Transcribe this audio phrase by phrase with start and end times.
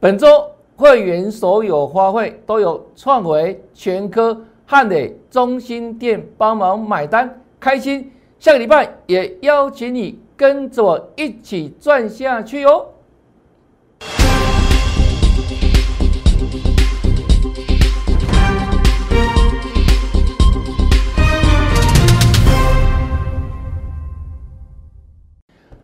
[0.00, 8.12] 本周会员所有花卉都有创维、全科、汉磊、中心店帮忙买单，开心。
[8.38, 12.86] 下个礼拜也邀请你跟着我一起赚下去哦。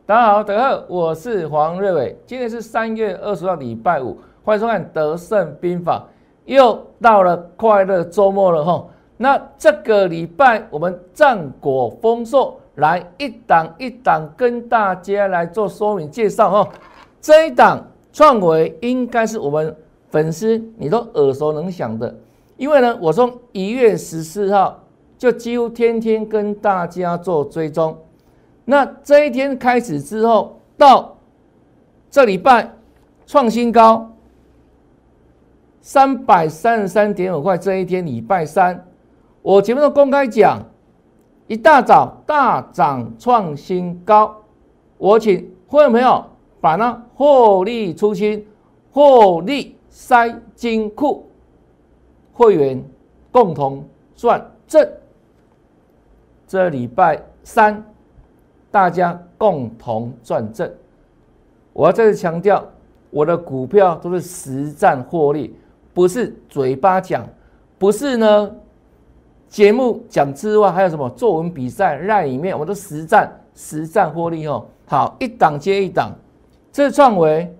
[0.06, 2.14] 大家好，大家好，我是黄瑞伟。
[2.26, 5.98] 今天是三月二十号，礼拜五，欢迎收看《德胜兵法》。
[6.44, 8.86] 又到了快乐周末了哈。
[9.16, 16.68] 那这个礼拜我们战果丰硕，来一档一档跟大家来做说明介绍哈。
[17.22, 19.74] 这一档创维应该是我们
[20.10, 22.14] 粉丝你都耳熟能详的，
[22.58, 24.80] 因为呢，我从一月十四号
[25.16, 27.96] 就几乎天天跟大家做追踪。
[28.64, 31.18] 那这一天开始之后，到
[32.10, 32.72] 这礼拜
[33.26, 34.10] 创新高
[35.80, 37.58] 三百三十三点五块。
[37.58, 38.86] 这一天礼拜三，
[39.42, 40.62] 我前面都公开讲，
[41.46, 44.34] 一大早大涨创新高，
[44.96, 46.24] 我请会员朋友
[46.60, 48.46] 把那获利出清、
[48.90, 51.28] 获利塞金库，
[52.32, 52.82] 会员
[53.30, 54.88] 共同赚正。
[56.46, 57.84] 这礼拜三。
[58.74, 60.68] 大家共同赚正。
[61.72, 62.64] 我要再次强调，
[63.08, 65.54] 我的股票都是实战获利，
[65.92, 67.24] 不是嘴巴讲，
[67.78, 68.50] 不是呢
[69.48, 74.66] 节目讲之外，还有什么作文比赛在里面，我都实战实战获利哦。
[74.86, 76.10] 好，一档接一档，
[76.72, 77.56] 这创维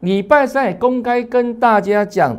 [0.00, 2.36] 礼拜三也公开跟大家讲，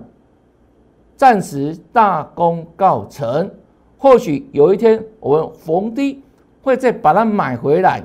[1.17, 3.49] 暂时大功告成，
[3.97, 6.21] 或许有一天我们逢低。
[6.65, 8.03] 会再把它买回来，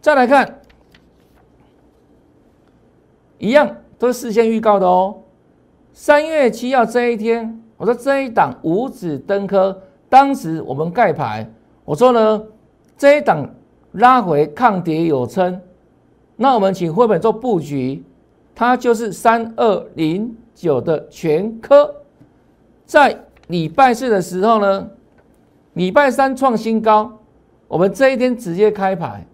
[0.00, 0.58] 再来看，
[3.38, 5.16] 一样都是事先预告的哦。
[5.92, 11.48] 三月七号这一天，我说这一档五指登科，当时我们盖牌，
[11.84, 12.42] 我说呢
[12.96, 13.48] 这一档
[13.92, 15.60] 拉回抗跌有撑，
[16.34, 18.02] 那我们请绘本做布局，
[18.56, 21.94] 它就是三二零九的全科，
[22.84, 24.90] 在礼拜四的时候呢，
[25.74, 27.17] 礼拜三创新高。
[27.68, 29.24] 我们这一天直接开牌，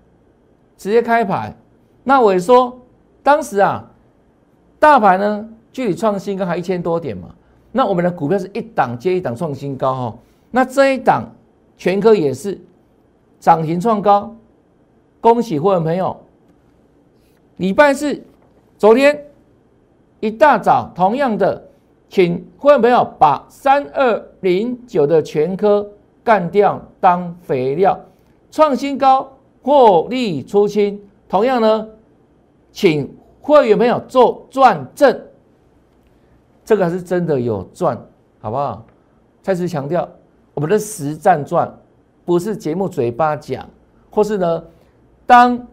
[0.77, 1.55] 直接开牌。
[2.03, 2.79] 那我说，
[3.23, 3.89] 当时啊，
[4.79, 7.35] 大盘呢距离创新高还一千多点嘛。
[7.73, 10.19] 那我们的股票是一档接一档创新高哈。
[10.51, 11.25] 那这一档
[11.77, 12.61] 全科也是
[13.41, 14.35] 涨停创高，
[15.21, 16.17] 恭喜会员朋友。
[17.57, 18.21] 礼拜四
[18.77, 19.27] 昨天
[20.21, 21.69] 一大早，同样的，
[22.09, 25.89] 请会员朋友把三二零九的全科
[26.23, 27.99] 干掉当肥料。
[28.55, 29.33] 创新高，
[29.65, 31.01] 获利出清。
[31.29, 31.89] 同样呢，
[32.71, 35.23] 请会员朋友做转正，
[36.65, 38.01] 这个是真的有赚，
[38.41, 38.87] 好不好？
[39.43, 40.09] 再次强调，
[40.55, 41.69] 我们的实战赚，
[42.25, 43.69] 不是节目嘴巴讲，
[44.09, 44.63] 或是呢，
[45.27, 45.67] 当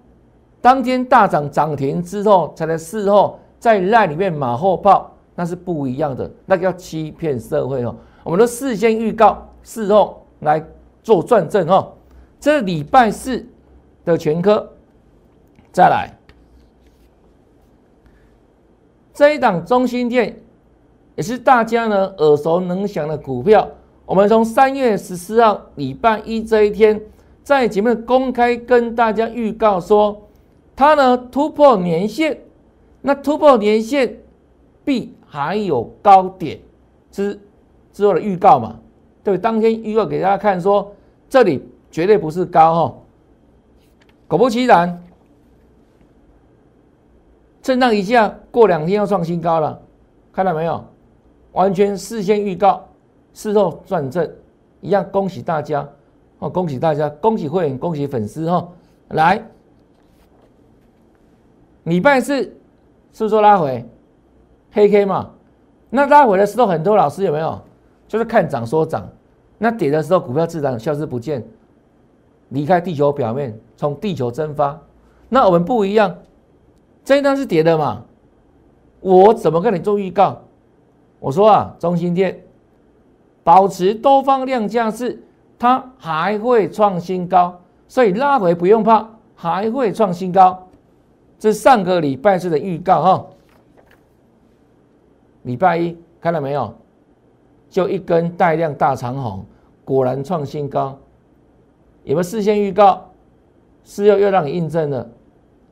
[0.60, 7.96] 当天大涨涨停之后，才在事后在赖里面马后炮，那是不一样的，那个叫欺骗社会哦。
[8.24, 10.66] 我们都事先预告，事后来
[11.04, 11.94] 做转正哦。
[12.42, 13.46] 这礼拜四
[14.04, 14.68] 的全科，
[15.72, 16.12] 再来
[19.14, 20.36] 这一档中心店，
[21.16, 23.70] 也是大家呢耳熟能详的股票。
[24.08, 27.00] 我们从三月十四号礼拜一这一天，
[27.44, 30.28] 在节目公开跟大家预告说，
[30.76, 32.40] 它呢突破年线，
[33.02, 34.18] 那突破年线
[34.84, 36.60] 必还有高点，
[37.12, 37.40] 之
[37.94, 38.80] 之后的预告嘛？
[39.24, 40.92] 对，当天预告给大家看说
[41.30, 41.64] 这里。
[41.92, 42.96] 绝对不是高哈，
[44.28, 45.04] 果不其然，
[47.62, 49.80] 震荡一下，过两天要创新高了，
[50.32, 50.84] 看到没有？
[51.52, 52.88] 完全事先预告，
[53.34, 54.28] 事后转正，
[54.80, 55.86] 一样恭喜大家
[56.40, 56.50] 哦！
[56.50, 58.68] 恭喜大家，恭喜会员，恭喜粉丝哈！
[59.10, 59.44] 来，
[61.84, 62.42] 礼拜四
[63.12, 63.86] 是不是拉回
[64.72, 65.32] 黑 K 嘛？
[65.90, 67.62] 那拉回的时候，很多老师有没有？
[68.08, 69.10] 就是看涨说涨，
[69.58, 71.46] 那跌的时候，股票自然消失不见。
[72.52, 74.80] 离开地球表面，从地球蒸发。
[75.28, 76.16] 那我们不一样，
[77.04, 78.04] 这一单是跌的嘛？
[79.02, 80.42] 我怎么跟你做预告？
[81.20, 82.44] 我说啊，中心店
[83.44, 85.24] 保持多方量价势，
[85.58, 90.68] 它还会创新高，所以拉回不用怕，还会创新高。
[91.40, 93.26] 这上个礼拜四的预告哈，
[95.44, 96.74] 礼拜一看到没有？
[97.70, 99.46] 就一根带量大长红，
[99.86, 100.98] 果然创新高。
[102.04, 103.10] 有没有事先预告？
[103.84, 105.10] 事后又让你印证了，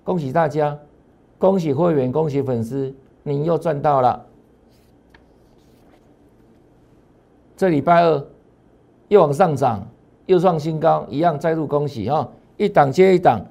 [0.03, 0.77] 恭喜大家，
[1.37, 2.93] 恭喜会员，恭喜粉丝，
[3.23, 4.25] 您又赚到了。
[7.55, 8.25] 这礼拜二
[9.09, 9.87] 又往上涨，
[10.25, 12.27] 又创新高，一样再度恭喜哈，
[12.57, 13.41] 一档接一档，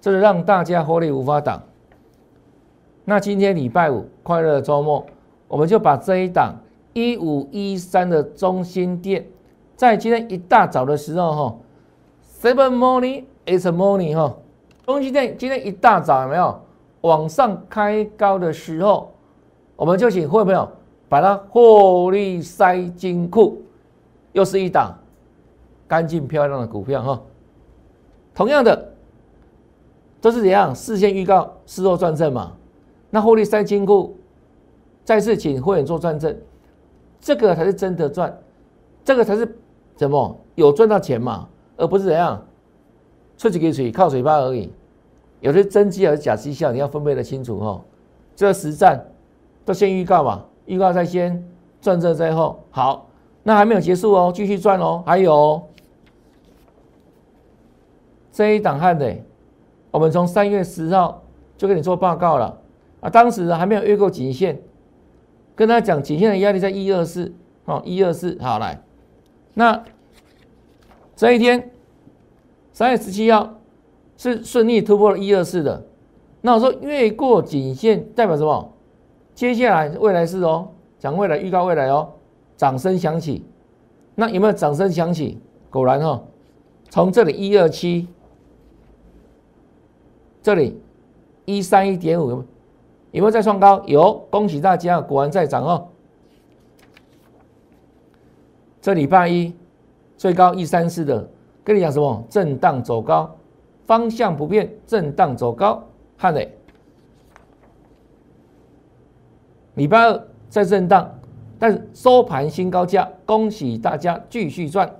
[0.00, 1.62] 这是让大家获利无法挡。
[3.04, 5.04] 那今天礼拜五快乐的周末，
[5.48, 6.54] 我们就把这一档
[6.92, 9.26] 一五一三的中心店，
[9.76, 11.58] 在今天一大早的时候哈
[12.40, 14.36] ，seven morning is morning 哈，
[14.86, 16.60] 中心店今天一大早有没有？
[17.02, 19.12] 往上开高的时候，
[19.76, 20.68] 我们就请会朋友
[21.08, 23.62] 把它获利塞金库，
[24.32, 24.98] 又是一档
[25.86, 27.22] 干净漂亮的股票哈。
[28.34, 28.92] 同样的，
[30.20, 30.74] 都是怎样？
[30.74, 32.52] 事先预告，事后转正嘛。
[33.10, 34.16] 那获利塞金库，
[35.04, 36.36] 再次请会员做转正，
[37.20, 38.36] 这个才是真的赚，
[39.04, 39.56] 这个才是
[39.94, 40.36] 怎么？
[40.56, 42.46] 有赚到钱嘛，而不是怎样
[43.38, 44.70] 出几个水靠嘴巴而已。
[45.40, 47.80] 有的真绩还是假绩效，你要分配的清楚哦。
[48.36, 49.06] 这实战
[49.64, 51.48] 都先预告嘛，预告在先，
[51.80, 52.64] 转正在后。
[52.70, 53.06] 好，
[53.44, 55.02] 那还没有结束哦，继续赚哦。
[55.06, 55.62] 还有
[58.32, 59.16] 这一档汉的，
[59.90, 61.22] 我们从三月十号
[61.56, 62.58] 就跟你做报告了。
[63.00, 64.60] 啊，当时还没有越过颈线，
[65.54, 67.32] 跟他讲颈线的压力在一二四，
[67.64, 68.82] 哦，一二四，好来，
[69.54, 69.84] 那
[71.18, 71.72] 这一天
[72.72, 73.58] 三月十七号
[74.16, 75.84] 是顺利突破了一二四的，
[76.42, 78.72] 那我说越过颈线代表什么？
[79.34, 80.68] 接下来未来是哦，
[81.00, 82.12] 讲未来预告未来哦，
[82.56, 83.44] 掌声响起，
[84.14, 85.40] 那有没有掌声响起？
[85.70, 86.22] 果然哈，
[86.88, 88.06] 从这里一二七，
[90.40, 90.80] 这里
[91.46, 92.44] 一三一点五。
[93.10, 93.82] 有没有再创高？
[93.86, 95.88] 有，恭喜大家，果然在涨哦。
[98.80, 99.52] 这礼拜一
[100.18, 101.26] 最高一三四的，
[101.64, 102.22] 跟你讲什么？
[102.28, 103.34] 震荡走高，
[103.86, 105.82] 方向不变，震荡走高。
[106.18, 106.52] 汉磊，
[109.74, 111.18] 礼拜二在震荡，
[111.58, 114.92] 但是收盘新高价，恭喜大家继续赚。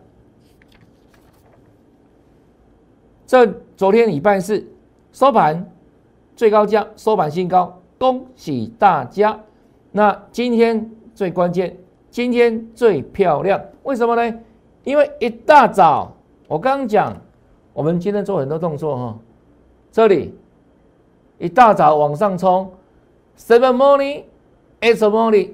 [3.27, 3.45] 这
[3.77, 4.67] 昨天礼拜四
[5.13, 5.71] 收盘
[6.37, 7.75] 最高价，收盘新高。
[7.99, 9.41] 恭喜大家！
[9.91, 11.77] 那今天最关键，
[12.13, 14.39] 今天最漂亮，为什么呢？
[14.89, 16.11] 因为一大早，
[16.47, 17.15] 我刚刚讲，
[17.75, 19.19] 我们今天做很多动作哈。
[19.93, 20.35] 这里
[21.37, 22.73] 一大早往上冲
[23.37, 24.23] ，seven morning,
[24.81, 25.51] eight morning，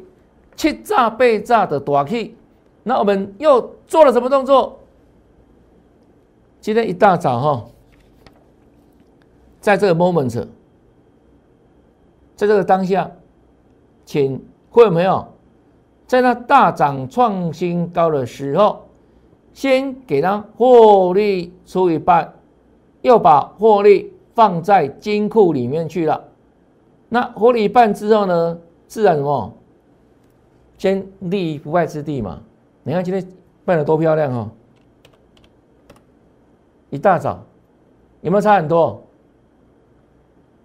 [0.54, 2.32] 七炸八炸的大 K。
[2.84, 4.78] 那我们又做了什么动作？
[6.60, 7.64] 今天一大早哈，
[9.60, 10.46] 在这个 moment。
[12.36, 13.10] 在这个当下，
[14.04, 14.40] 请
[14.70, 15.26] 会员朋友
[16.06, 18.84] 在那大涨创新高的时候，
[19.54, 22.34] 先给他获利出一半，
[23.00, 26.22] 又把获利放在金库里面去了。
[27.08, 29.54] 那获利一半之后呢，自然什么？
[30.76, 32.40] 先立于不败之地嘛。
[32.82, 33.26] 你看今天
[33.64, 34.50] 办的多漂亮哦！
[36.90, 37.42] 一大早
[38.20, 39.00] 有没有差很多？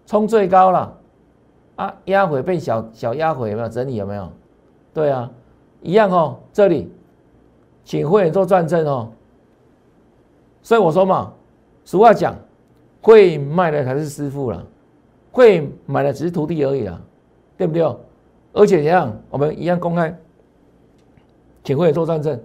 [0.08, 0.98] 冲最高了。
[1.76, 4.30] 啊，压回变小小压回有没有整理有没有？
[4.94, 5.32] 对啊，
[5.82, 6.40] 一样哦。
[6.52, 6.92] 这里，
[7.90, 9.12] 请会员做转正哦。
[10.62, 11.34] 所以我说嘛，
[11.84, 12.36] 俗话讲，
[13.02, 14.64] 会卖的才是师傅了，
[15.32, 17.02] 会买的只是徒弟而已啦，
[17.58, 17.82] 对不对？
[18.54, 20.16] 而且怎样，我们一样公开，
[21.64, 22.40] 请会员做转正，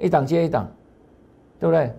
[0.00, 0.68] 一档接一档，
[1.60, 1.94] 对不对？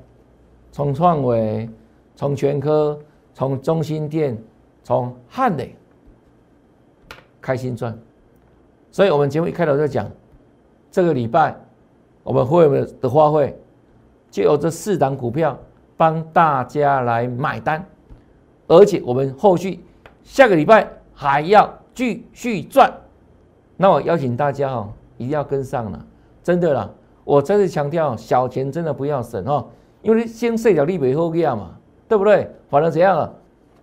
[0.74, 1.70] 从创维，
[2.14, 3.00] 从全科，
[3.34, 4.38] 从中心店，
[4.84, 5.74] 从汉磊。
[7.40, 7.98] 开心赚，
[8.92, 10.12] 所以我们节目一开头就讲，
[10.92, 11.56] 这个礼拜
[12.28, 13.58] 我们会员的花费
[14.30, 15.58] 就有这四档股票
[15.96, 17.86] 帮大家来买单，
[18.68, 19.80] 而且我们后续
[20.24, 22.94] 下个礼拜还要继续赚。
[23.78, 26.06] 那我邀请大家哦，一定要跟上了，
[26.44, 26.90] 真的啦！
[27.24, 29.66] 我再次强调，小钱真的不要省哦，
[30.02, 31.78] 因为先设脚立尾后样嘛，
[32.10, 32.52] 对不对？
[32.70, 33.32] 反正怎样啊，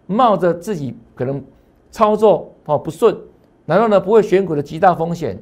[0.06, 1.42] 冒着自己可能
[1.90, 3.16] 操作哦不顺。
[3.64, 5.38] 然后呢不会选股的极大风险，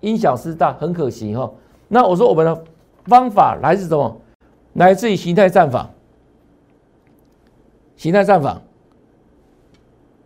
[0.00, 1.50] 因小失大，很可惜哈。
[1.88, 2.64] 那我说我们的
[3.06, 4.20] 方法来自什么？
[4.74, 5.90] 来自于形态战法。
[7.96, 8.60] 形态战法，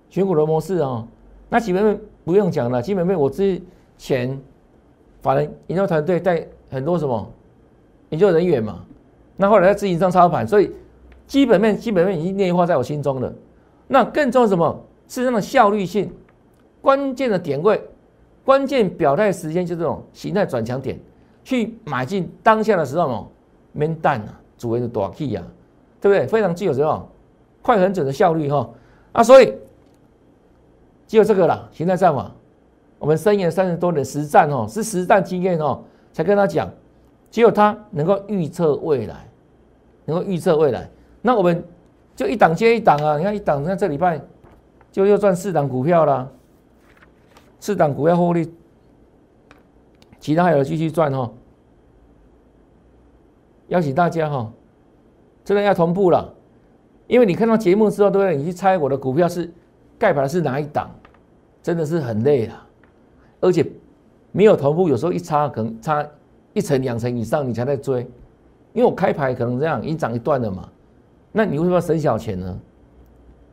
[0.09, 1.07] 选股的模式啊。
[1.51, 3.61] 那基本面不用讲了，基本面我之
[3.97, 4.41] 前
[5.21, 7.31] 法人研究团队带很多什么
[8.11, 8.85] 研究人员嘛。
[9.37, 10.73] 那后来在自营上操盘，所以
[11.27, 13.33] 基本面基本面已经内化在我心中了。
[13.87, 14.85] 那更重要什么？
[15.07, 16.11] 是那种效率性。
[16.81, 17.83] 关键的点位，
[18.45, 20.99] 关键表态时间就这种形态转强点，
[21.49, 23.27] 去买进当下的时候哦，
[23.73, 25.43] 免蛋啊，主为的短 K 啊，
[25.99, 26.27] 对不对？
[26.27, 27.09] 非常具有这种
[27.63, 28.69] 快很准的效率哈
[29.13, 29.55] 啊，所以
[31.07, 32.31] 只有这个啦，形态战法。
[32.99, 36.71] 我们深研三十多年实战哦，是实战经验哦，才跟他讲，
[37.31, 39.27] 只有他能够预测未来，
[40.05, 40.87] 能够预测未来。
[41.23, 41.65] 那我们
[42.15, 44.21] 就一档接一档啊，你看一档，那这礼拜
[44.93, 46.31] 就又赚四档股票了，
[47.59, 48.53] 四档股票获利，
[50.21, 51.31] 其他还有继续赚哦。
[53.69, 54.51] 邀请大家哈，
[55.45, 56.33] 真的要同步了，
[57.07, 58.37] 因为你看到节目之后，对不对？
[58.37, 59.51] 你去猜我的股票是
[59.99, 60.91] 盖牌是哪一档，
[61.63, 62.67] 真的是很累了。
[63.41, 63.67] 而且
[64.33, 66.07] 没有同步，有时候一差可能差
[66.55, 68.01] 一层两层以上，你才在追。
[68.73, 70.69] 因为我开牌可能这样已经涨一段了嘛，
[71.33, 72.59] 那你为什么要省小钱呢？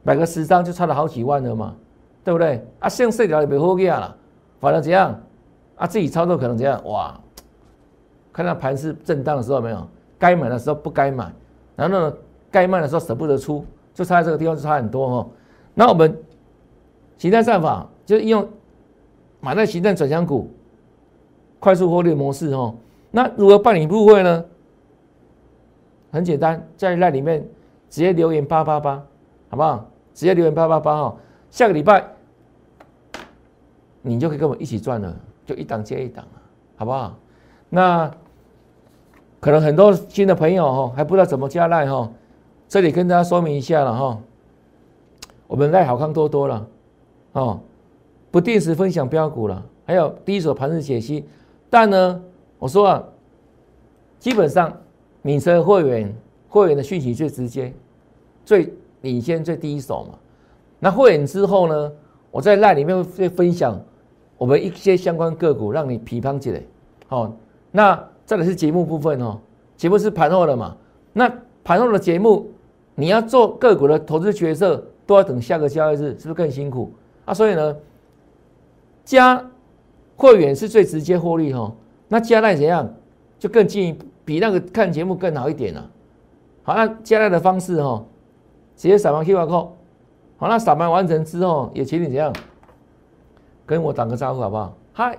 [0.03, 1.75] 买个十张就差了好几万了嘛，
[2.23, 2.63] 对不对？
[2.79, 4.15] 啊，像这条也没好价了，
[4.59, 5.19] 反正怎样
[5.75, 5.87] 啊？
[5.87, 6.81] 自己操作可能怎样？
[6.85, 7.19] 哇，
[8.33, 9.87] 看到盘是震荡的时候没有？
[10.17, 11.31] 该买的时候不该买，
[11.75, 12.13] 然后呢，
[12.51, 15.29] 该卖的时候舍不得出，就差在这个地方就差很多哦。
[15.73, 16.17] 那我们
[17.17, 18.47] 形态战法就是用。
[19.41, 20.49] 买在形态转向股，
[21.59, 22.73] 快速获利模式哦。
[23.11, 24.43] 那如何办理入会呢？
[26.09, 27.47] 很简单，在那里面
[27.87, 28.95] 直接留言八八八，
[29.49, 29.87] 好不好？
[30.15, 31.15] 直接留言八八八哈。
[31.51, 32.03] 下个礼拜
[34.01, 36.25] 你就可以跟我们一起赚了，就一档接一档
[36.75, 37.15] 好不好？
[37.69, 38.11] 那
[39.39, 42.11] 可能很多新的朋友哈还不知道怎么加赖哈，
[42.67, 44.19] 这里跟大家说明一下了哈。
[45.47, 46.67] 我们赖好康多多了
[47.33, 47.59] 哦。
[48.31, 51.23] 不定时分享标股了，还有第一手盘势解析。
[51.69, 52.21] 但呢，
[52.59, 53.03] 我说啊，
[54.19, 54.75] 基本上
[55.21, 56.13] 你车会员
[56.49, 57.73] 会员的讯息最直接、
[58.43, 60.19] 最领先、最第一手嘛。
[60.79, 61.91] 那会员之后呢，
[62.29, 63.79] 我在赖里面会分享
[64.37, 66.61] 我们一些相关个股，让你批判起来。
[67.07, 67.35] 好，
[67.71, 69.39] 那这里是节目部分哦，
[69.77, 70.75] 节目是盘后的嘛。
[71.13, 71.31] 那
[71.63, 72.51] 盘后的节目，
[72.95, 76.91] 你要做个股的投资决策，都要等下个交易日，是不是更辛苦
[77.25, 77.33] 啊？
[77.33, 77.75] 所以呢？
[79.03, 79.51] 加
[80.15, 81.71] 会员是最直接获利哈，
[82.07, 82.91] 那加赖怎样
[83.37, 85.89] 就更进一步，比那个看节目更好一点了。
[86.63, 88.03] 好，那加赖的方式哈，
[88.75, 89.67] 直接扫描 QR code，
[90.37, 92.33] 好，那扫描完成之后，也请你怎样
[93.65, 94.73] 跟我打个招呼好不好？
[94.93, 95.17] 嗨，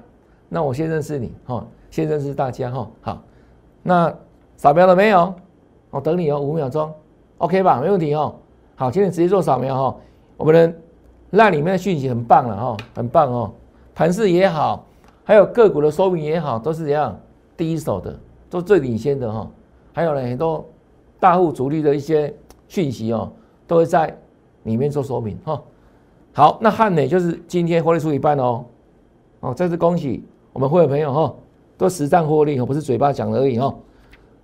[0.49, 2.91] 那我先认识你哈，先认识大家哈。
[3.01, 3.23] 好，
[3.83, 4.15] 那
[4.57, 5.35] 扫描了没有？
[5.91, 6.93] 我等你哦，五秒钟
[7.39, 7.81] ，OK 吧？
[7.81, 8.35] 没问题哦。
[8.75, 9.97] 好，请你直接做扫描哈。
[10.37, 10.79] 我们的
[11.31, 13.53] 那里面的讯息很棒了哈，很棒哦。
[13.95, 14.85] 盘势也好，
[15.25, 17.19] 还有个股的说明也好，都是怎样
[17.57, 18.15] 第一手的，
[18.51, 19.51] 都最领先的哈。
[19.93, 20.65] 还有呢，很多
[21.19, 22.33] 大户主力的一些
[22.69, 23.33] 讯息哦，
[23.67, 24.15] 都会在
[24.65, 25.63] 里面做说明哈。
[26.37, 28.63] 好，那汉呢就是今天获利出一半哦，
[29.41, 31.35] 哦，再次恭喜我们会员朋友哈，
[31.79, 33.75] 都实战获利哦，不是嘴巴讲而已哦。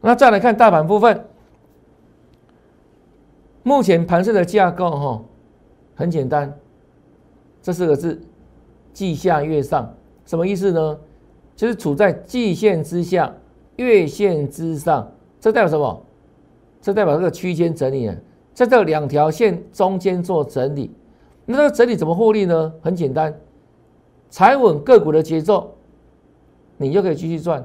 [0.01, 1.23] 那再来看大盘部分，
[3.63, 5.23] 目前盘势的架构哈，
[5.95, 6.59] 很简单，
[7.61, 8.19] 这四个字。
[8.95, 9.95] 季下月上，
[10.25, 10.99] 什么意思呢？
[11.55, 13.31] 就是处在季线之下，
[13.77, 16.03] 月线之上，这代表什么？
[16.81, 18.11] 这代表这个区间整理，
[18.55, 20.91] 在这两条线中间做整理。
[21.45, 22.73] 那这个整理怎么获利呢？
[22.83, 23.35] 很简单，
[24.31, 25.75] 踩稳个股的节奏，
[26.77, 27.65] 你就可以继续赚，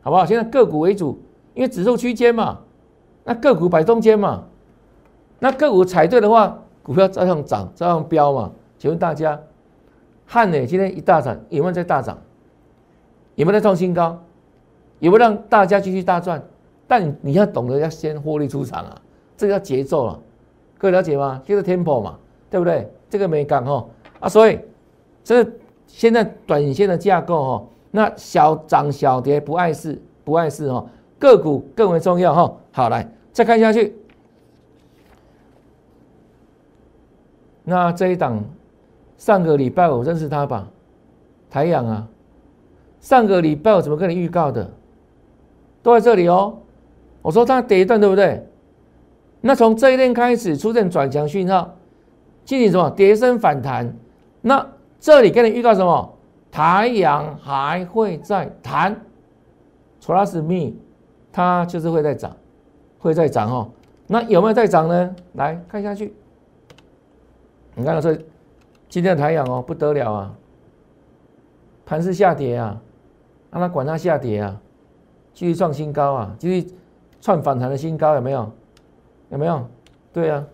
[0.00, 0.24] 好不好？
[0.24, 1.18] 现在个股为主，
[1.54, 2.60] 因为指数区间嘛，
[3.24, 4.44] 那个股摆中间嘛，
[5.38, 8.52] 那个股踩对的话，股票照样涨，照样飙嘛。
[8.78, 9.40] 请问大家？
[10.26, 10.66] 汉呢？
[10.66, 12.18] 今天一大涨，有没有在大涨？
[13.34, 14.18] 有没有在创新高？
[14.98, 16.42] 有没有让大家继续大赚？
[16.88, 19.02] 但你要懂得要先获利出场啊，
[19.36, 20.18] 这个叫节奏啊，
[20.78, 21.42] 各位了解吗？
[21.44, 22.18] 就是 tempo 嘛，
[22.48, 22.90] 对不对？
[23.08, 23.88] 这个没讲哦
[24.20, 24.58] 啊，所以
[25.22, 25.46] 这
[25.86, 32.56] 现在短线的架构哦，那小涨小跌不碍事，不碍事哦，个股更为重要哈。
[32.72, 33.96] 好，来再看下去，
[37.64, 38.44] 那这一档。
[39.18, 40.68] 上个礼拜我认识他吧，
[41.48, 42.06] 台阳啊，
[43.00, 44.70] 上个礼拜我怎么跟你预告的？
[45.82, 46.58] 都在这里哦。
[47.22, 48.46] 我说他跌一段对不对？
[49.40, 51.74] 那从这一天开始出现转强讯号，
[52.46, 52.88] 进行什么？
[52.88, 53.94] 跌升反弹。
[54.40, 54.66] 那
[54.98, 56.14] 这里跟你预告什么？
[56.50, 58.98] 台阳还会再弹
[60.00, 60.74] ，Trust me，
[61.30, 62.34] 它就是会再涨，
[62.98, 63.70] 会再涨哦。
[64.06, 65.14] 那有没有再涨呢？
[65.34, 66.14] 来看下去，
[67.74, 68.18] 你看到这。
[68.88, 70.34] 今天的台阳哦不得了啊，
[71.84, 72.80] 盘势下跌啊，
[73.50, 74.58] 让它管它下跌啊，
[75.34, 76.72] 继续创新高啊，继续
[77.20, 78.50] 创反弹的新高有没有？
[79.30, 79.66] 有没有？
[80.12, 80.46] 对啊，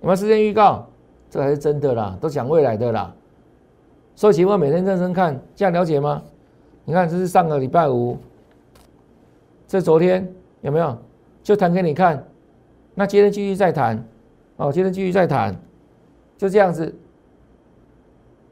[0.00, 0.86] 有没有时间预告？
[1.30, 3.14] 这才是真的啦，都讲未来的啦。
[4.16, 6.22] 所以请问每天认真看，这样了解吗？
[6.84, 8.16] 你看这是上个礼拜五，
[9.68, 10.28] 这昨天
[10.62, 10.98] 有没有？
[11.42, 12.22] 就谈给你看。
[12.94, 14.02] 那今天继续再谈，
[14.56, 15.54] 哦，今天继续再谈。
[16.36, 16.92] 就这样子，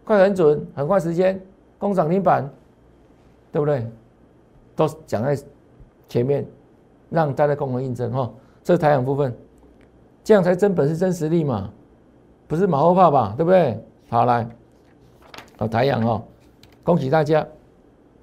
[0.05, 1.41] 快很准，很快时间，
[1.79, 2.49] 攻涨停板，
[3.51, 3.87] 对不对？
[4.77, 5.37] 都讲在
[6.09, 6.47] 前面，
[7.11, 8.31] 让大家共同印证哈。
[8.63, 9.37] 这是台阳部分，
[10.29, 11.71] 这样才真本事、真实力嘛，
[12.47, 13.33] 不是马后炮吧？
[13.35, 13.83] 对不对？
[14.11, 14.47] 好来，
[15.57, 16.23] 好台阳哦，
[16.85, 17.47] 恭喜大家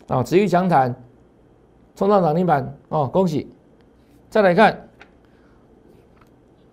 [0.08, 0.22] 啊！
[0.22, 0.94] 持续强谈，
[1.96, 3.52] 冲上涨停板哦，恭喜！
[4.30, 4.88] 再来看，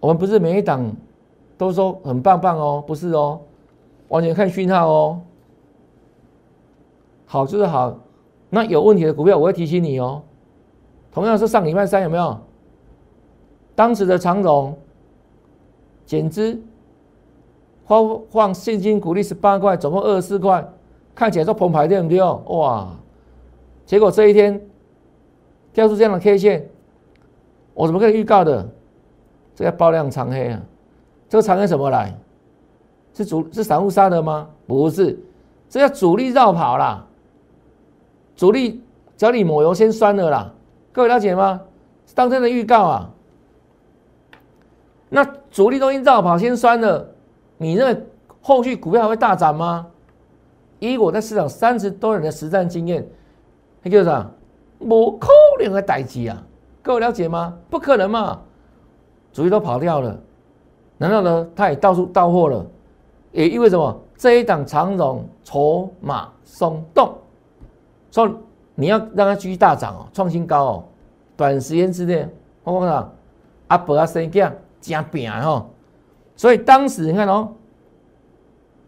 [0.00, 0.94] 我们不是每一档
[1.56, 3.40] 都说很棒棒哦，不是哦，
[4.08, 5.20] 完全看讯号哦，
[7.24, 7.98] 好就是好，
[8.50, 10.22] 那有问题的股票我会提醒你哦。
[11.10, 12.38] 同样是上礼拜三有没有？
[13.74, 14.76] 当时的长荣
[16.12, 16.60] 减资
[17.86, 17.96] 发
[18.28, 20.62] 放现金股利十八块，总共二十四块，
[21.14, 22.20] 看起来说澎湃对不对？
[22.54, 22.94] 哇！
[23.86, 24.60] 结果这一天
[25.72, 26.68] 跳出这样的 K 线，
[27.72, 28.68] 我怎么可以预告的？
[29.54, 30.60] 这个爆量长黑啊！
[31.30, 32.14] 这个长黑什么来？
[33.14, 34.50] 是主是散户杀的吗？
[34.66, 35.18] 不是，
[35.70, 37.06] 这叫主力绕跑啦！
[38.36, 38.82] 主力
[39.16, 40.52] 脚底抹油先酸了啦！
[40.92, 41.62] 各位了解吗？
[42.14, 43.10] 当天的预告啊！
[45.08, 47.06] 那主力都已经绕跑先酸了，
[47.58, 48.02] 你认为
[48.40, 49.86] 后续股票还会大涨吗？
[50.80, 53.06] 以我在市场三十多年的实战经验，
[53.82, 54.28] 那叫啥？
[54.78, 55.28] 我可
[55.62, 56.42] 能会待机啊！
[56.82, 57.56] 各位了解吗？
[57.70, 58.40] 不可能嘛！
[59.32, 60.18] 主力都跑掉了，
[60.98, 61.48] 难道呢？
[61.54, 62.66] 他也到处到货了，
[63.30, 64.00] 也意味着什么？
[64.16, 67.14] 这一档长荣筹码松动，
[68.10, 68.32] 所以
[68.74, 70.84] 你要让它继续大涨哦，创新高哦，
[71.36, 72.26] 短时间之内，
[72.64, 73.12] 我讲啥？
[73.68, 74.50] 阿伯阿生囝。
[74.82, 75.70] 加扁哦，
[76.36, 77.54] 所以当时你看哦，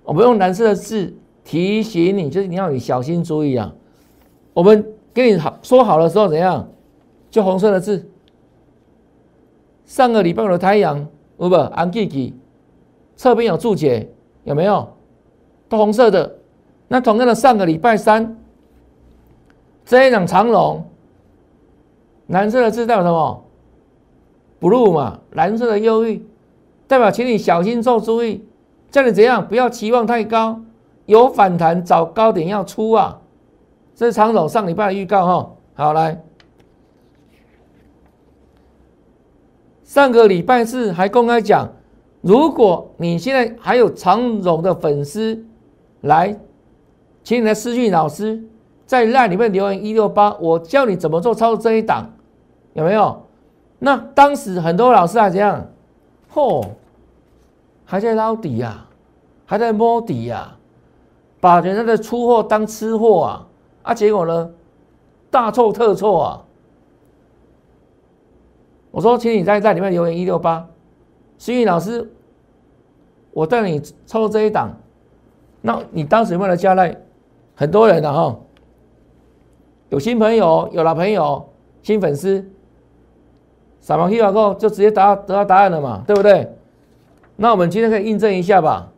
[0.02, 3.72] 我们用蓝色的字提醒你，就是你要你小心注意啊。
[4.52, 4.84] 我们
[5.14, 6.68] 跟你好说好的时候怎样？
[7.30, 8.10] 就红色的字。
[9.86, 12.34] 上个礼拜的太阳，不不，安吉吉
[13.16, 14.08] 侧边有注解，
[14.44, 14.88] 有没有？
[15.68, 16.38] 都红色的。
[16.88, 18.36] 那同样的，上个礼拜三
[19.84, 20.84] 这一场长龙，
[22.28, 23.44] 蓝色的字代表什么
[24.64, 26.24] ？blue 嘛，蓝色的忧郁，
[26.88, 28.42] 代表请你小心做注意，
[28.90, 30.62] 叫你怎样不要期望太高，
[31.04, 33.20] 有反弹找高点要出啊。
[33.94, 35.50] 这是长总上礼拜的预告哈。
[35.74, 36.22] 好来，
[39.82, 41.70] 上个礼拜四还公开讲，
[42.22, 45.44] 如果你现在还有长总的粉丝
[46.00, 46.40] 来，
[47.22, 48.42] 请你来私讯老师，
[48.86, 52.14] 在那里面留言一六八，我教你怎么做操作这一档，
[52.72, 53.23] 有没有？
[53.84, 55.62] 那当时很多老师啊，怎样？
[56.32, 56.66] 嚯，
[57.84, 58.86] 还在捞底呀，
[59.44, 60.56] 还在摸底呀，
[61.38, 63.46] 把人家的出货当吃货啊！
[63.82, 64.50] 啊，结果呢，
[65.30, 66.44] 大错特错啊！
[68.90, 70.66] 我说，请你在在里面留言一六八，
[71.36, 72.10] 心宇老师，
[73.32, 74.70] 我带你抽这一档。
[75.60, 76.96] 那你当时有没有加来？
[77.54, 78.34] 很多人的哈，
[79.90, 81.46] 有新朋友，有老朋友，
[81.82, 82.50] 新粉丝。
[83.84, 86.56] 扫描 Q R code 就直接答得到答案了嘛，对不对？
[87.36, 88.90] 那我们今天可以印证一下吧。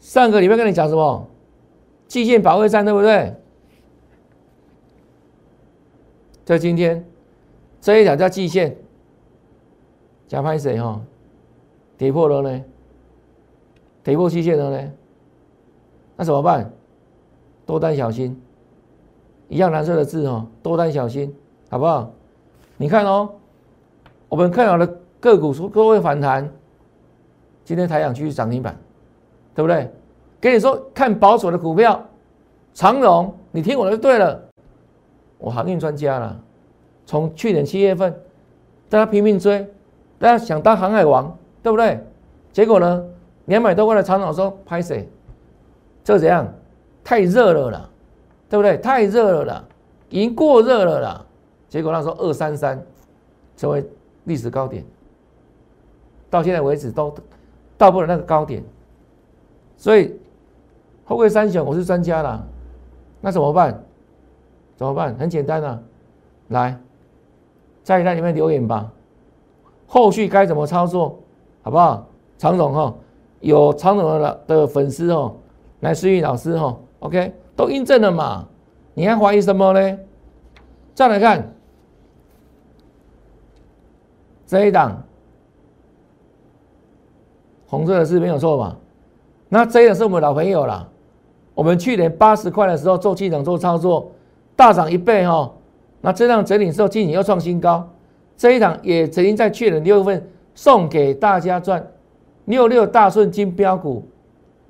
[0.00, 1.28] 上个礼拜跟你讲什么？
[2.08, 3.36] 季线保卫战，对不对？
[6.44, 7.06] 在今天
[7.80, 8.76] 这一条叫季线，
[10.26, 11.00] 加拍谁哈？
[11.96, 12.64] 跌破了呢？
[14.02, 14.90] 跌破季线了呢？
[16.16, 16.68] 那怎么办？
[17.64, 18.42] 多单小心，
[19.48, 21.32] 一样蓝色的字哦，多单小心，
[21.70, 22.12] 好不好？
[22.76, 23.30] 你看哦，
[24.28, 24.86] 我们看好的
[25.20, 26.48] 个股说都会反弹，
[27.64, 28.76] 今天台阳继续涨停板，
[29.54, 29.90] 对不对？
[30.40, 32.04] 跟你说看保守的股票，
[32.72, 34.40] 长荣，你听我的就对了。
[35.38, 36.40] 我航运专家了，
[37.06, 38.14] 从去年七月份，
[38.88, 39.66] 大家拼命追，
[40.18, 42.04] 大家想当航海王，对不对？
[42.52, 43.04] 结果呢，
[43.46, 45.08] 两百多块的长荣说拍谁？
[46.02, 46.52] 这怎样？
[47.02, 47.88] 太热了啦，
[48.48, 48.76] 对不对？
[48.78, 49.64] 太热了啦，
[50.08, 51.23] 已经过热了啦。
[51.74, 52.80] 结果那时候二三三
[53.56, 53.84] 成为
[54.26, 54.84] 历史高点，
[56.30, 57.12] 到现在为止都
[57.76, 58.62] 到不了那个高点，
[59.76, 60.14] 所以
[61.04, 62.46] 后贵三雄我是专家了，
[63.20, 63.82] 那怎么办？
[64.76, 65.16] 怎么办？
[65.16, 65.82] 很简单啊，
[66.46, 66.78] 来
[67.82, 68.92] 在那里面留言吧，
[69.88, 71.18] 后续该怎么操作，
[71.62, 72.06] 好不好？
[72.38, 72.94] 常总哈，
[73.40, 75.34] 有常总的的粉丝哦，
[75.80, 78.46] 来思玉老师哈，OK，都印证了嘛，
[78.94, 79.98] 你还怀疑什么呢？
[80.94, 81.52] 再来看。
[84.54, 85.02] 这一档
[87.66, 88.76] 红色的是没有错吧？
[89.48, 90.88] 那这一档是我们老朋友了。
[91.56, 94.12] 我们去年八十块的时候做机场做操作，
[94.54, 95.52] 大涨一倍哈。
[96.00, 97.84] 那这档整理之后，今年又创新高。
[98.36, 101.84] 这一档也曾经在去年六月份送给大家赚
[102.44, 104.06] 六六大顺金标股，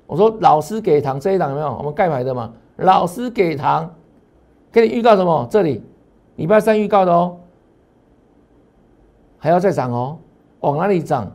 [0.07, 1.75] 我说老师给糖这一档有没有？
[1.77, 3.93] 我们盖牌的嘛，老师给糖，
[4.71, 5.47] 给你预告什么？
[5.51, 5.83] 这里
[6.37, 7.37] 礼拜三预告的哦，
[9.45, 10.17] 还要再涨哦，
[10.61, 11.31] 往哪里涨？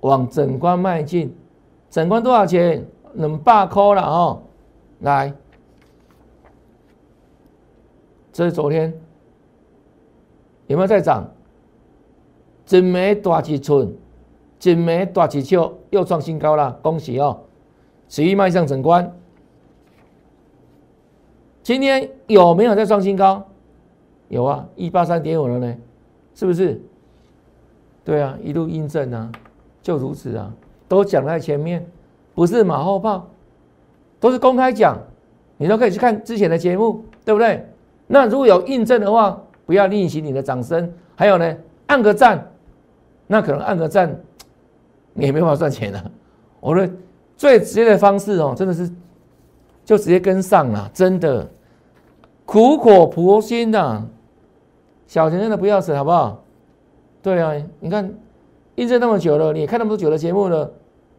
[0.00, 1.32] 往整关迈进，
[1.88, 2.84] 整关多少钱？
[3.14, 4.42] 两百块了哦，
[5.02, 5.32] 来，
[8.32, 8.92] 这是昨天
[10.66, 11.30] 有没有在涨？
[12.66, 13.94] 真没大几寸，
[14.58, 17.38] 真没大几秋，又创新高了，恭喜哦！
[18.08, 19.14] 持续迈向整关。
[21.62, 23.46] 今天有没有在创新高？
[24.26, 25.76] 有啊，一八三点五了呢，
[26.34, 26.82] 是不是？
[28.08, 29.30] 对啊，一路印证啊，
[29.82, 30.50] 就如此啊，
[30.88, 31.86] 都讲在前面，
[32.34, 33.28] 不是马后炮，
[34.18, 34.98] 都是公开讲，
[35.58, 37.68] 你都可以去看之前的节目，对不对？
[38.06, 41.54] 那如果有印证的话，不要吝惜你的掌声，还有呢，
[41.88, 42.50] 按个赞。
[43.26, 44.18] 那可能按个赞，
[45.12, 46.10] 你也没办法赚钱了。
[46.60, 46.88] 我说
[47.36, 48.90] 最直接的方式哦，真的是
[49.84, 51.46] 就直接跟上了，真的
[52.46, 54.02] 苦口婆心的，
[55.06, 56.42] 小钱真的不要省，好不好？
[57.22, 58.12] 对啊，你看
[58.76, 60.70] 印证那么久了，你看那么久的节目了，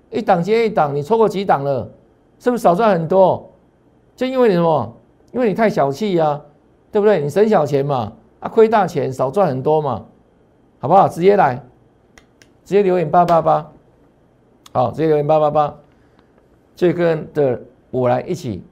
[0.09, 1.89] 一档接一档，你错过几档了，
[2.39, 3.51] 是不是少赚很多？
[4.15, 4.93] 就因为你什么？
[5.31, 6.41] 因为你太小气呀，
[6.91, 7.21] 对不对？
[7.21, 10.05] 你省小钱嘛，啊亏大钱，少赚很多嘛，
[10.79, 11.07] 好不好？
[11.07, 11.63] 直接来。
[12.65, 13.71] 直接留言八八八，
[14.73, 15.75] 好，直接留言八八八，
[16.75, 17.59] 这个的
[17.89, 18.63] 我来一起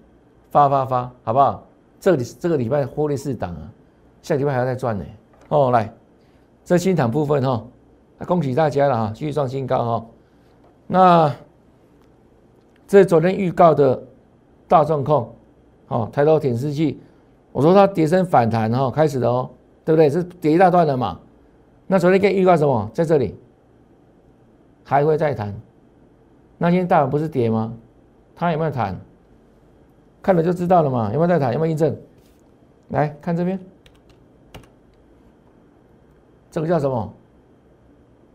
[0.52, 1.64] 发发发，好不好？
[2.00, 3.66] 这里这个礼拜获利四档啊，
[4.22, 5.04] 下礼拜还要再赚呢。
[5.50, 5.92] 哦，来，
[6.68, 7.66] 这新场部分哈，
[8.28, 10.06] 恭喜大家了哈，继续创新高哈。
[10.86, 11.34] 那
[12.86, 14.04] 这昨天预告的
[14.68, 15.34] 大众控，
[15.88, 17.00] 哦，抬头显示器，
[17.54, 19.50] 我说它跌升反弹哈，开始的哦，
[19.86, 20.10] 对不对？
[20.10, 21.18] 是跌一大段了嘛？
[21.88, 22.92] 那昨天给预告什么？
[22.94, 23.34] 在这里。
[24.84, 25.54] 还会再谈？
[26.58, 27.74] 那今天大盘不是跌吗？
[28.36, 29.00] 它有没有谈？
[30.22, 31.54] 看了就知道了嘛，有没有在谈？
[31.54, 31.96] 有没有印证？
[32.90, 33.58] 来看这边，
[36.58, 37.14] 这个叫什么？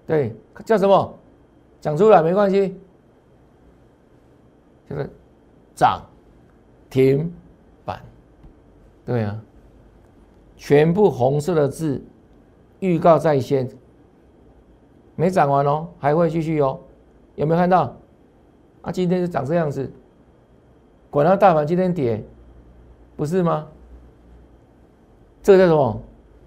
[0.07, 0.33] 对，
[0.65, 1.15] 叫什么？
[1.81, 2.79] 讲出来没关系。
[4.89, 5.11] 就是
[5.75, 6.03] 涨
[6.89, 7.33] 停
[7.85, 8.01] 板，
[9.05, 9.43] 对啊，
[10.57, 12.01] 全部红色的字，
[12.79, 13.69] 预告在先。
[15.17, 16.79] 没涨完哦，还会继续哦，
[17.35, 17.97] 有没有看到？
[18.83, 19.91] 啊，今天就长这样子，
[21.11, 22.23] 管它大盘今天跌，
[23.17, 23.67] 不是吗？
[25.43, 26.03] 这个叫什么？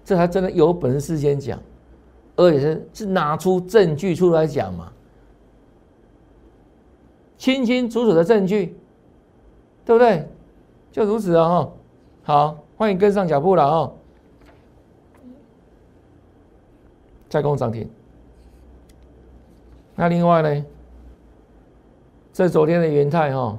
[0.06, 1.60] 这还真的有本事事先讲，
[2.36, 4.92] 而且是是拿出证据出来讲嘛，
[7.36, 8.76] 清清楚楚的证据，
[9.84, 10.28] 对不对？
[10.92, 11.72] 就如此啊哈，
[12.22, 13.90] 好，欢迎跟上脚步了啊，
[17.28, 17.90] 再攻涨停。
[19.96, 20.64] 那另外呢？
[22.32, 23.58] 这昨天的元泰哈，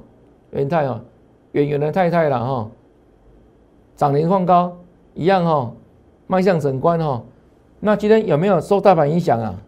[0.52, 0.98] 元泰哈，
[1.52, 2.70] 远远的太太了哈，
[3.96, 4.78] 涨停创高
[5.14, 5.72] 一样哈，
[6.28, 7.24] 迈向整关哈。
[7.80, 9.60] 那今天有没有受大盘影响啊？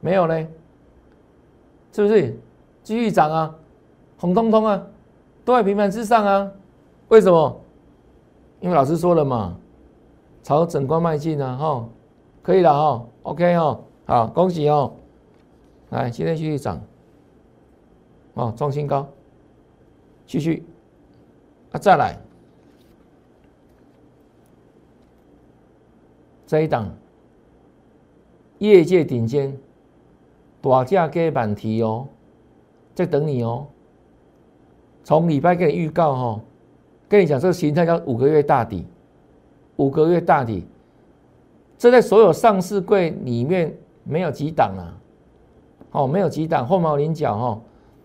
[0.00, 0.48] 没有嘞，
[1.92, 2.36] 是不是
[2.82, 3.54] 继续涨啊？
[4.18, 4.86] 红彤彤啊，
[5.44, 6.50] 都在平盘之上啊？
[7.08, 7.60] 为什么？
[8.60, 9.56] 因为老师说了嘛，
[10.42, 11.88] 朝整关迈进啊，哈，
[12.42, 13.06] 可以了哈。
[13.22, 14.92] OK 哦，好，恭喜哦！
[15.90, 16.80] 来，今天继续涨，
[18.34, 19.06] 哦，创新高，
[20.26, 20.64] 继续，
[21.72, 22.18] 啊，再来，
[26.46, 26.94] 这一档，
[28.58, 29.56] 业界顶尖，
[30.60, 32.06] 大价给板提哦，
[32.94, 33.66] 在等你哦。
[35.02, 36.40] 从礼拜给你预告哈，
[37.08, 38.86] 跟你讲这个形态叫五个月大底，
[39.76, 40.66] 五个月大底。
[41.76, 44.96] 这在所有上市柜里面没有几档啊，
[45.92, 47.60] 哦，没有几档后毛麟角哈。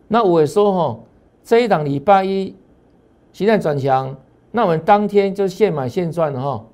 [0.08, 1.00] 那我也说哈，
[1.44, 2.54] 这一档礼拜一
[3.32, 4.14] 形态转强，
[4.52, 6.66] 那我们当天就现买现赚的哈，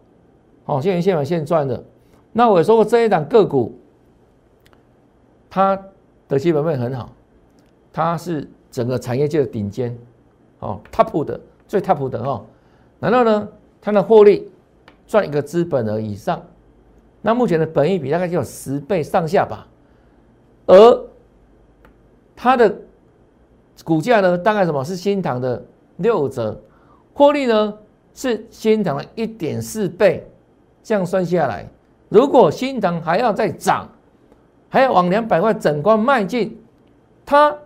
[0.65, 1.82] 好，现现买现赚的。
[2.34, 3.78] 那我也说过这一档个股，
[5.49, 5.80] 它
[6.28, 7.10] 的基本面很好，
[7.93, 9.97] 它是整个产业界的顶尖，
[10.60, 12.43] 哦，top 的最 top 的哈。
[12.99, 13.47] 然后呢，
[13.80, 14.51] 它的获利
[15.08, 16.41] 赚一个资本额以上。
[17.21, 19.67] 那目前的本益比大概就有十倍上下吧，
[20.65, 21.06] 而
[22.36, 22.75] 它的
[23.84, 25.63] 股价呢，大概什么是新塘的
[25.97, 26.60] 六折，
[27.13, 27.78] 获利呢
[28.13, 30.28] 是新塘的一点四倍，
[30.86, 31.67] 这样算下来，
[32.10, 33.89] 如果新塘还要再涨，
[34.69, 36.62] 还要往两百块整关迈进，
[37.26, 37.58] 它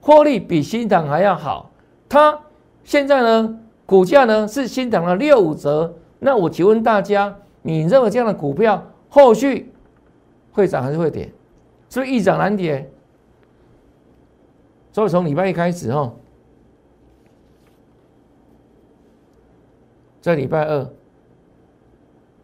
[0.00, 1.70] 获利比新塘还要好，
[2.08, 2.40] 它
[2.82, 8.82] 现在呢股价呢是新塘的六五折，那我请问大家，你认为这样的股票？
[9.08, 9.72] 后续
[10.50, 11.32] 会涨还是会跌？
[11.88, 12.90] 是不是易涨难跌？
[14.90, 16.12] 所以从礼拜一开始哈，
[20.20, 20.90] 在礼拜二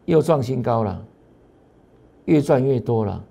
[0.05, 1.05] 又创新高了，
[2.25, 3.25] 越赚越多了，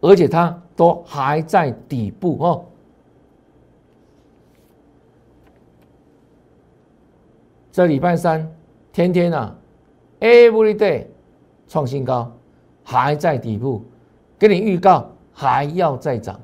[0.00, 2.64] 而且它都还在底部哦。
[7.72, 8.50] 这礼拜三
[8.92, 9.56] 天天啊
[10.20, 11.06] ，every day
[11.68, 12.30] 创新高，
[12.82, 13.82] 还在底部，
[14.38, 16.40] 给你预告还要再涨。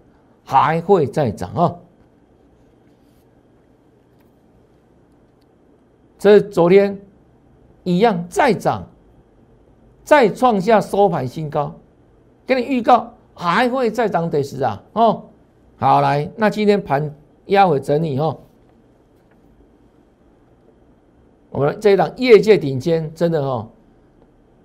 [0.49, 1.75] 还会再涨啊！
[6.17, 6.97] 这昨天
[7.83, 8.87] 一样再涨，
[10.07, 11.75] 再创下收盘新高，
[12.47, 14.81] 给你预告还会再涨得是啊！
[14.93, 15.25] 哦，
[15.77, 17.13] 好来，那今天盘
[17.47, 18.39] 压回整理哦，
[21.51, 23.69] 我们这一档业界顶尖真的哦，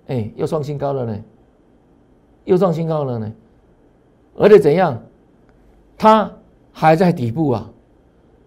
[0.06, 1.20] 哎，又创新高了呢，
[2.46, 3.34] 又创新高了呢，
[4.38, 5.02] 而且怎样？
[5.98, 6.32] 它
[6.72, 7.68] 还在底部啊，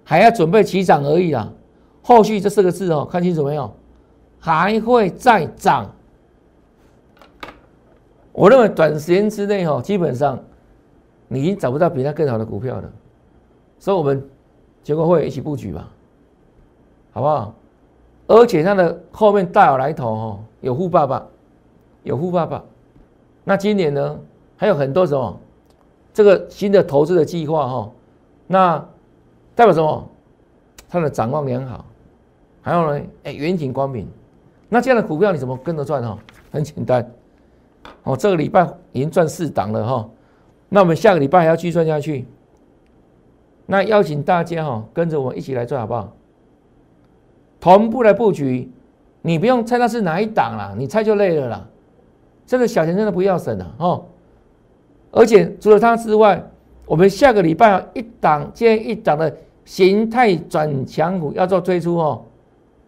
[0.05, 1.53] 还要准备起涨而已啦。
[2.03, 3.75] 后续这四个字哦，看清楚没有？
[4.39, 5.91] 还会再涨。
[8.35, 10.37] 我认为短时间之内哈，基本上
[11.29, 12.93] 你已经找不到比它更好的股票了。
[13.79, 14.23] 所以，我们
[14.83, 15.89] 结果会一起布局吧，
[17.13, 17.55] 好不好？
[18.27, 21.25] 而且它的后面大有来头哦，有富爸爸，
[22.03, 22.63] 有富爸爸。
[23.45, 24.19] 那今年呢，
[24.57, 25.39] 还有很多什么？
[26.13, 27.91] 这个新的投资的计划哈，
[28.49, 28.79] 那
[29.55, 30.09] 代表什么？
[30.89, 31.85] 它的展望良好，
[32.63, 34.09] 还有呢，哎，远景光明。
[34.69, 36.19] 那这样的股票你怎么跟着赚哈？
[36.51, 37.09] 很简单，
[38.05, 40.09] 哦，这个礼拜已经赚四档了哈，
[40.69, 42.25] 那我们下个礼拜还要继续赚下去。
[43.67, 46.13] 那邀请大家哈，跟着我一起来赚好不好？
[47.61, 48.71] 同步来布局，
[49.23, 51.67] 你不用猜它是哪一档啦，你猜就累了啦。
[52.47, 54.05] 这个小钱真的不要省了哦。
[55.11, 56.45] 而且除了它之外，
[56.85, 62.23] 我们下个礼拜一档接一档的形态转强股要做推出哦，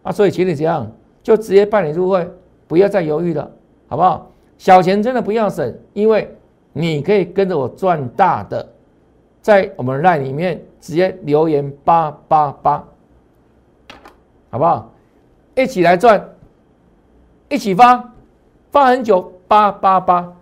[0.03, 0.91] 啊，所以请你这样
[1.23, 2.29] 就直接办理入会，
[2.67, 3.49] 不要再犹豫了，
[3.87, 4.31] 好不好？
[4.57, 6.35] 小钱真的不要省，因为
[6.73, 8.67] 你可以跟着我赚大的，
[9.41, 12.83] 在我们 line 里面直接留言八八八，
[14.49, 14.91] 好不好？
[15.55, 16.29] 一起来赚，
[17.49, 18.13] 一起发，
[18.71, 20.33] 发很久八八八，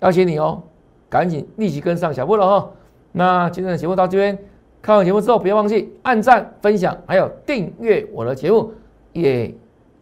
[0.00, 0.62] 邀请你哦。
[1.08, 2.70] 赶紧立即跟上小步了哈！
[3.12, 4.36] 那今天的节目到这边，
[4.82, 8.72] 看完节目之后不要忘记按赞、分享，还有订阅我的节目，
[9.12, 9.54] 也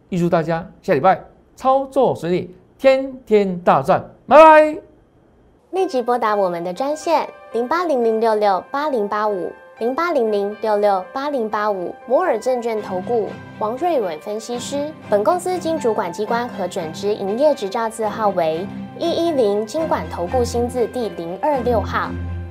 [0.09, 1.23] 预祝大家下礼拜
[1.55, 4.03] 操作顺利，天天大赚！
[4.27, 4.77] 拜拜！
[5.71, 13.27] 立即拨打我们的专线零八零零六六八零八五零八零零六六八零八五摩尔证券投顾
[13.59, 14.91] 王瑞伟分析师。
[15.09, 18.65] 本公司经主管机关核准之营业执照字号为。
[18.97, 22.09] 一一零金管投顾新字第零二六号，